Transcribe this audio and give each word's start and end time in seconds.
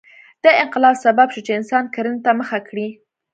دا 0.43 0.49
انقلاب 0.63 0.95
سبب 1.05 1.27
شو 1.33 1.41
چې 1.47 1.51
انسان 1.59 1.83
کرنې 1.95 2.19
ته 2.25 2.31
مخه 2.39 2.59
کړي. 2.67 2.87